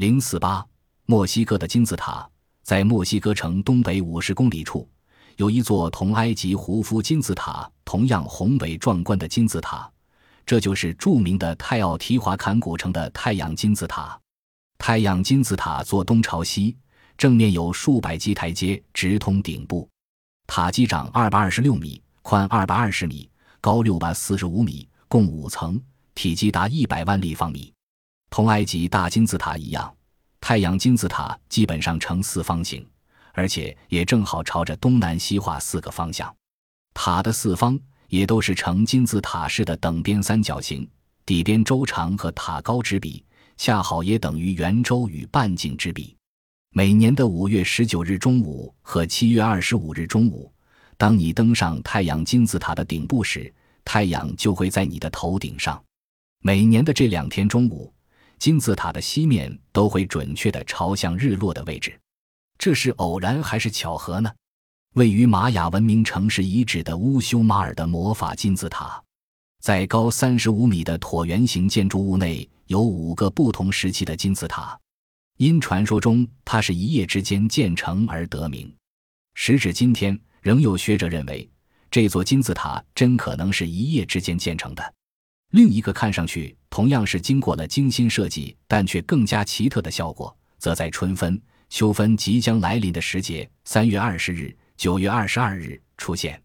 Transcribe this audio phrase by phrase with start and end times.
[0.00, 0.66] 零四八，
[1.04, 2.26] 墨西哥的金字塔
[2.62, 4.88] 在墨西哥城东北五十公里处，
[5.36, 9.92] 有一座同埃及胡夫金字塔同样宏伟壮观的金字塔，
[10.46, 14.18] 这就是著名的泰奥提华坎古城的太阳金字塔。
[14.78, 16.78] 太阳金字塔坐东朝西，
[17.18, 19.86] 正面有数百级台阶直通顶部，
[20.46, 23.28] 塔基长二百二十六米，宽二百二十米，
[23.60, 25.78] 高六百四十五米，共五层。
[26.14, 27.70] 体积达一百万立方米，
[28.30, 29.92] 同埃及大金字塔一样，
[30.40, 32.86] 太阳金字塔基本上呈四方形，
[33.32, 36.32] 而且也正好朝着东南西画四个方向。
[36.94, 37.78] 塔的四方
[38.08, 40.88] 也都是呈金字塔式的等边三角形，
[41.26, 43.24] 底边周长和塔高之比，
[43.56, 46.16] 恰好也等于圆周与半径之比。
[46.72, 50.52] 每年的五月十九日中午和七月二十五日中午，
[50.96, 53.52] 当你登上太阳金字塔的顶部时，
[53.84, 55.82] 太阳就会在你的头顶上。
[56.42, 57.92] 每年的这两天中午，
[58.40, 61.96] 金字塔的西面都会准确地朝向日落的位置。
[62.56, 64.32] 这是偶然还是巧合呢？
[64.94, 69.00] 位于玛雅文明城市遗址的乌修马尔的魔法金字塔，
[69.60, 74.78] 在高三十五米的椭圆形建筑物内有五个不同时期的金字塔。
[75.36, 78.74] 因传说中它是一夜之间建成而得名。
[79.34, 81.46] 时至今天，仍有学者认为
[81.90, 84.94] 这座金字塔真可能是一夜之间建成的。
[85.50, 96.40] 另一个看上去同样是经过了精心设计，但却更加奇特的效果，则在春分、秋分即将来临的时节——三月二十日、九月二十二日出现。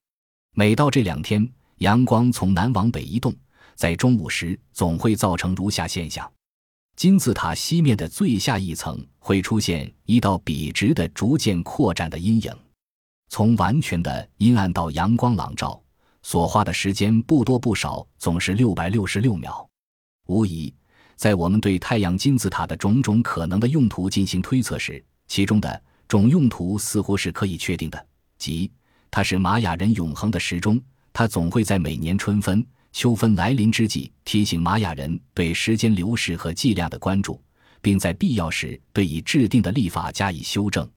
[0.56, 3.32] 每到这两天，阳光从南往北移动，
[3.76, 6.32] 在中午时总会造成如下现象：
[6.96, 12.52] 金字塔西面的最下一层会出现一道笔直的、逐渐扩展的阴影，
[13.30, 15.80] 从完全的阴暗到阳光朗照。
[16.26, 19.70] 所花的时间不多不少，总是六百六十六秒。
[20.26, 20.74] 无疑，
[21.16, 28.08] 在我们对太阳金字塔的种种可能的用途进行推测时，其中的种用途似乎是可以确定的，
[28.40, 28.72] 即
[29.12, 30.82] 它是玛雅人永恒的时钟，
[31.14, 37.40] 它总会在每年春分、秋分来临之际提醒玛雅人对时间流逝和计量的关注，
[37.84, 40.90] 并在必要时对已制定的历法加以修正。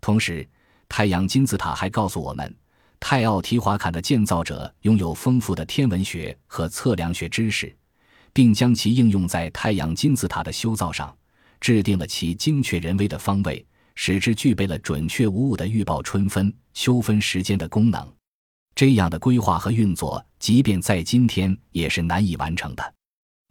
[0.00, 0.44] 同时，
[0.88, 2.52] 太阳金字塔还告诉我们。
[3.06, 7.70] 泰奥提华坎的建造者拥有丰富的天文学和测量学知识，
[8.32, 11.14] 并将其应用在太阳金字塔的修造上，
[11.60, 13.62] 制定了其精确人为的方位，
[13.94, 18.10] 使之具备了准确无误的预报春分、秋分时间的功能。
[18.74, 22.94] 这样的规划和运作，即便在今天也是难以完成的。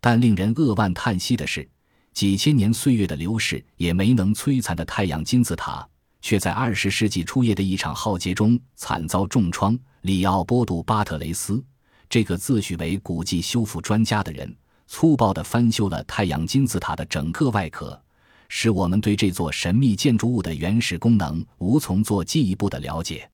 [0.01, 1.69] 但令人扼腕叹息的是，
[2.11, 5.87] 几千年岁月的流逝也没能摧残的太阳金字塔。
[6.23, 9.77] 却在二十世纪初叶的一场浩劫中惨遭重创。
[10.01, 11.63] 里奥波杜·巴特雷斯
[12.09, 14.53] 这个自诩为古迹修复专家的人，
[14.87, 18.01] 粗暴地翻修了太阳金字塔的整个外壳，
[18.49, 23.29] 使我们对这座神秘建筑物的原始功能无从做进一步的了解。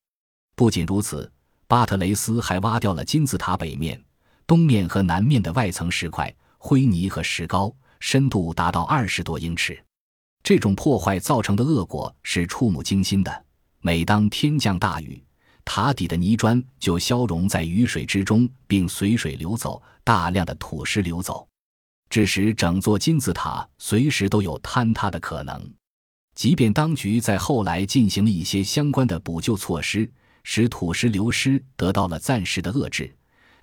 [0.54, 1.30] 不仅如此，
[1.66, 4.00] 巴特雷斯还挖掉了金字塔北面、
[4.46, 9.80] 东面和南面的外层石块、灰泥和石膏，深度达到二十多英尺。
[10.42, 13.44] 这种破坏造成的恶果是触目惊心的。
[13.80, 15.22] 每当天降大雨，
[15.64, 21.46] 塔底的泥砖就消融在雨水之中，并随水流走，大量的土石流走，
[22.08, 25.72] 致使整座金字塔随时都有坍塌的可能。
[26.34, 30.10] 即便当局在后来进行了一些相关的补救措施，
[30.42, 33.14] 使土石流失得到了暂时的遏制，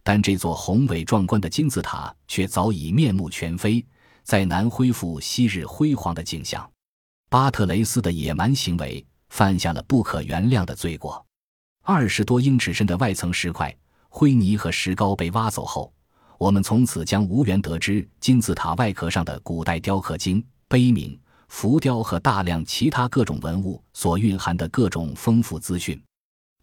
[0.04, 3.84] 但这座宏伟壮观的金字塔却早已面目全非。
[4.28, 6.70] 再难恢复昔日辉煌的景象，
[7.30, 11.26] 巴特雷斯的野蛮行为犯下了不可原谅的罪过。
[11.82, 13.74] 二十多英尺深的外层石块、
[14.10, 15.94] 灰泥和石膏被挖走后，
[16.38, 21.18] 我们从此将无缘得知金字塔外壳上的古代雕刻经、碑铭、
[21.48, 25.98] 浮雕和大量其他各种文物所蕴含的各种丰富资讯。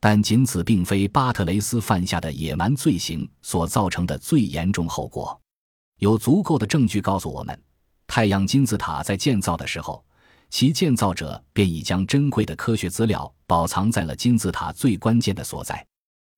[0.01, 5.41] 但仅此并非巴特雷斯犯下的野蛮罪行所造成的最严重后果。
[5.99, 7.59] 有足够的证据告诉我们，
[8.07, 10.05] 太阳金字塔在建造的时候，
[10.51, 15.85] 其建造者便已将珍贵的科学资料保藏在了金字塔最关键的所在。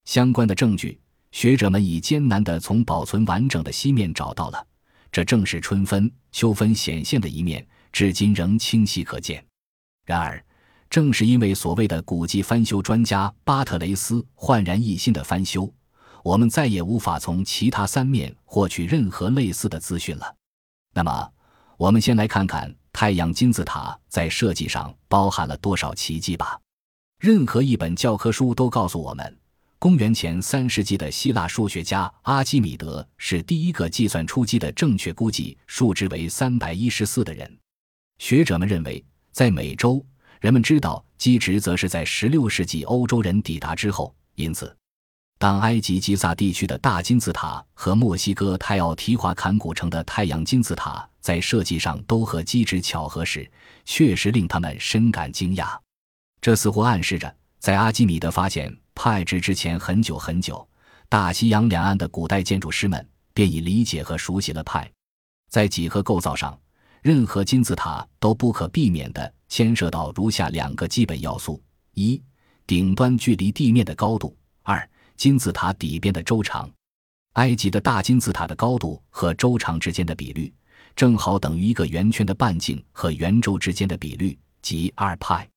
[0.05, 1.01] 相关的证据，
[1.33, 4.67] 学者们已艰难地从保存完整的西面找到了，
[5.11, 9.45] 这正是春分、秋分显现的一面，至今仍清晰可见。
[10.05, 10.41] 然而，
[10.89, 15.73] 正是因为所谓的古迹翻修专家巴特雷斯焕然一新的翻修。
[16.27, 20.35] 我们再也无法从其他三面获取任何类似的资讯了。
[20.93, 21.33] 那么，
[21.77, 26.59] 我们先来看看太阳金字塔在设计上包含了多少奇迹吧。
[27.21, 29.39] 任何一本教科书都告诉我们，
[29.79, 37.49] 公元前三世纪的希腊数学家阿基米德是第一个计算出击的正确估计数值为三百一十四的人。
[38.19, 40.05] 学者们认为，在美洲，
[40.41, 44.77] 人们知道基值则是在16世纪欧洲人抵达之后，因此。
[45.39, 53.51] 当埃及吉萨地区的大金字塔和墨西哥泰奥提华坎古城的太阳金字塔在设计上都和基质巧合时，
[53.85, 55.77] 确实令他们深感惊讶。
[56.41, 60.67] 这似乎暗示着，在阿基米德发现派值之前很久很久，
[61.07, 64.91] 大西洋两岸的古代建筑师们便已理解和熟悉了派。
[65.51, 66.59] 在几何构造上，
[67.03, 71.63] 任何金字塔都不可避免地牵涉到如下两个基本要素：
[71.93, 72.23] 一、
[72.67, 74.35] 顶端距离地面的高度；
[75.17, 76.71] 金字塔底边的周长，
[77.33, 80.53] 埃及的大金字塔的高度和周长之间的比率，
[80.95, 85.49] 正好等于一个圆圈的半径和圆周之间的比率，即二派。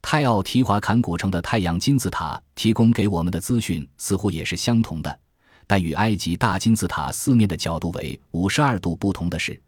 [0.00, 5.20] 泰奥提华坎古城的太阳金字塔提供给我们的资讯似乎也是相同的，
[5.66, 9.60] 但与埃及大金字塔四面的角度为五十二度不同的是，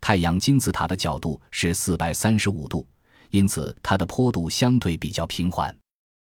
[0.00, 2.86] 太阳金字塔的角度是四百三十五度，
[3.30, 5.74] 因此它的坡度相对比较平缓。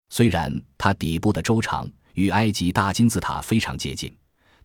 [0.08, 1.90] 虽然它底部的周长。
[2.20, 4.14] 与埃及大金字塔非常接近，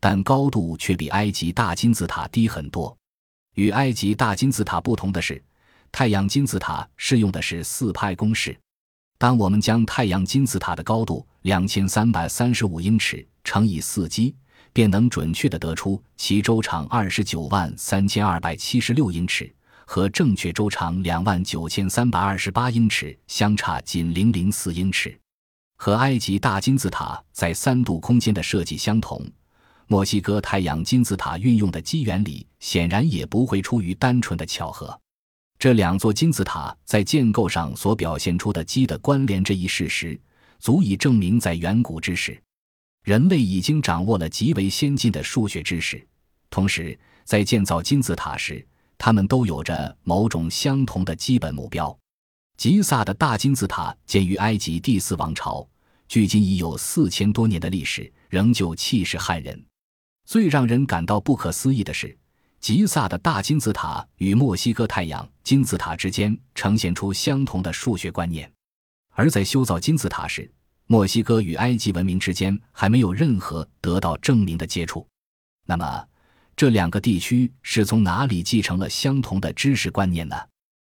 [0.02, 2.94] 但高度却比埃及大金字塔低很多。
[3.54, 5.42] 与埃及大金字塔不同的是，
[5.90, 8.54] 太阳金字塔适用的是四派公式。
[9.18, 14.36] 当我们将太阳金字塔的高度两千三百三十五英尺乘以四基，
[14.74, 19.50] 便能准确地得出其周长二十九万三千二百七十六英尺，
[19.86, 25.18] 和正确周长两万九千三百二十八英尺相差仅零零四英尺。
[25.75, 29.25] 和埃及大金字塔在三度空间的设计相同，
[29.88, 35.00] 墨西哥太阳金字塔运用的基原理显然也不会出于单纯的巧合。
[35.57, 40.19] 这两座金字塔在建构上所表现出的基的关联这一事实，
[40.60, 42.42] 足以证明在远古之时，
[43.04, 46.06] 人类已经掌握了极为先进的数学知识。
[46.50, 48.66] 同时，在建造金字塔时，
[48.98, 51.98] 他们都有着某种相同的基本目标。
[52.57, 55.68] 吉萨的大金字塔建于埃及第四王朝，
[56.07, 59.62] 距今已有四千多年的历史，仍旧气势骇人。
[60.25, 62.18] 最让人感到不可思议的是，
[62.60, 68.50] 吉萨的大金字塔与墨西哥太阳金字塔之间呈现出相同的数学观念。
[69.12, 70.50] 而在修造金字塔时，
[70.88, 75.06] 墨西哥与埃及文明之间还没有任何得到证明的接触。
[75.66, 76.07] 那么，
[76.56, 80.36] 这两个地区是从哪里继承了相同的知识观念呢？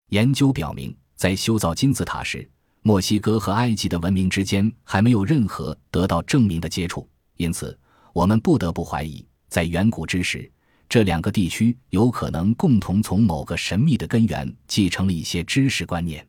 [0.09, 0.95] 研究表明。
[1.17, 2.47] 在修造金字塔时，
[2.83, 7.77] 墨西哥和埃及的文明之间还没有任何得到证明的接触，因此
[8.13, 10.49] 我们不得不怀疑，在远古之时，
[10.87, 16.25] 这两个地区有可能共同从某个神秘的根源继承了一些知识观念。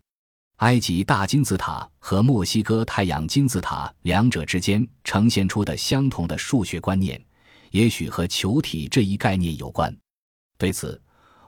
[0.57, 7.23] 埃及大金字塔和墨西哥太阳金字塔两者之间呈现出的相同的数学观念，
[7.73, 9.95] 也许和球体这一概念有关。
[10.57, 10.99] 对此，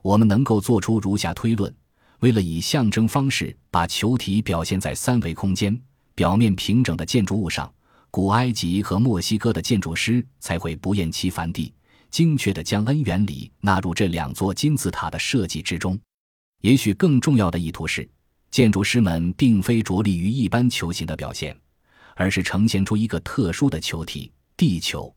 [0.02, 1.74] 我们能够做出如下推论。
[2.20, 5.78] 为了以象征方式把球体表现在三维空间
[6.14, 7.72] 表面平整的建筑物上，
[8.10, 11.72] 古埃及和墨西哥的建筑师才会不厌其烦地
[12.10, 15.98] 精确地将恩原理纳入这两座金字塔的设计之中。
[16.60, 18.06] 也许更重要的意图是，
[18.50, 21.56] 建筑师们并非着力于一般球形的表现，
[22.16, 25.14] 而是呈现出一个特殊的球体——地球。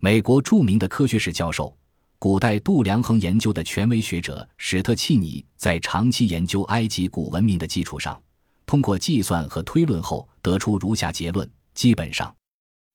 [0.00, 1.76] 美国著名的科学史教授。
[2.20, 8.20] 古代度量衡研究的权威学者史特契尼在长期研究埃及古文明的基础上，
[8.66, 12.34] 通过计算和推论后得出如下结论：基本上，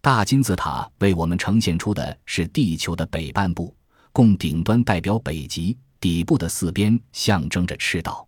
[0.01, 3.74] 大金字塔为我们呈现出的是地球的北半部，
[4.12, 8.27] 共顶端代表北极，底部的四边象征着赤道，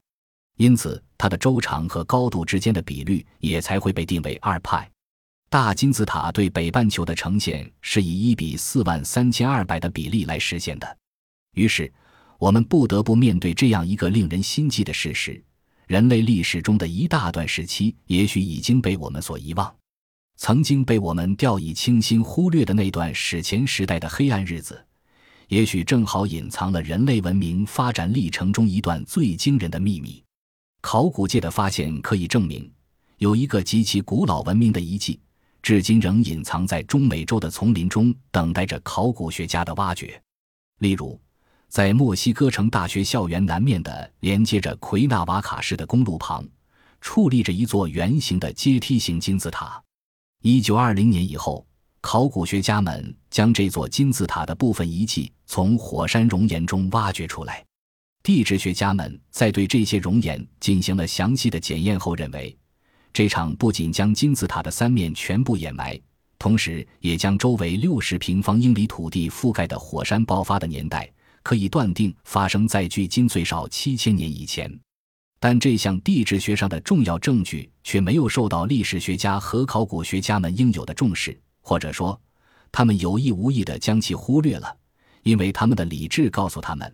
[0.55, 4.89] 因此它的周长和高度之间的比率也才会被定为二派。
[5.55, 10.97] 大金字塔对北半球的呈现是以一比四万三千二百的比例来实现的。
[11.53, 11.89] 于是，
[12.38, 15.41] 我们不得不面对这样一个令人心悸的事实：
[15.88, 19.74] 人类历史中的一大段时期，也许已经被我们所遗忘。
[20.35, 24.85] 曾经被我们掉以轻心、忽略的那段史前时代的黑暗日子，
[25.47, 30.21] 也许正好隐藏了人类文明发展历程中一段最惊人的秘密。
[30.81, 32.69] 考古界的发现可以证明，
[33.19, 35.17] 有一个极其古老文明的遗迹。
[35.65, 40.22] 至今仍隐藏在中美洲的丛林中，等待着考古学家的挖掘。
[40.77, 41.19] 例如，
[41.69, 46.48] 在墨西哥城大学校园南面的连接着奎纳瓦卡市的公路旁，
[47.01, 49.81] 矗立着一座圆形的阶梯形金字塔。
[50.43, 51.65] 一九二零年以后，
[52.00, 57.65] 考古学家们将这座金字塔的部分遗迹从火山熔岩中挖掘出来。
[58.22, 62.55] 地质学家们在对这些熔岩进行了详细的检验后认为。
[63.15, 65.98] 这场不仅将金字塔的三面全部掩埋，
[66.38, 71.10] 同时也将周围六十平方英里土地覆盖的火山爆发的年代，
[71.41, 74.69] 可以断定发生在距今最少七千年以前。
[75.39, 82.19] 但这项地质学上的重要证据却没有受到历史学家和考古学家们应有的重视，或者说，
[82.69, 84.75] 他们有意无意地将其忽略了，
[85.24, 86.93] 因为他们的理智告诉他们，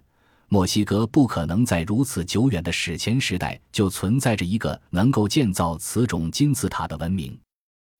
[0.53, 7.39] 墨西哥不可能在如此久远的史前时代就存在着一个能够建造此种金字塔的文明。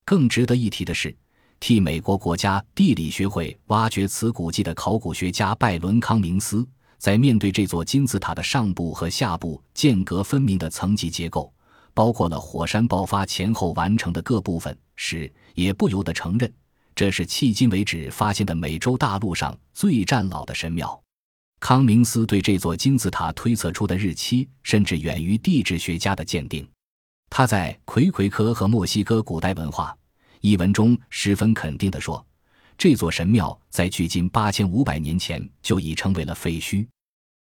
[0.03, 1.15] 更值得一提的是，
[1.61, 6.67] 替美国国家地理学会挖掘此古迹的考古学家拜伦·康明斯。
[6.97, 11.53] 在面对这座金字塔的上部和下部间隔分明的层级结构，
[11.93, 16.53] 包括了火山爆发前后完成的各部分时，也不由得承认，
[16.93, 21.01] 这是迄今为止发现的美洲大陆上最战老的神庙。
[21.61, 26.67] 康明斯对这座金字塔推测出的日期，甚至远于地质学家的鉴定。
[27.29, 29.95] 他在《魁魁科和墨西哥古代文化》
[30.41, 32.25] 一文中十分肯定地说。
[32.79, 36.85] 这座神庙在距今八千五百年前就已成为了废墟。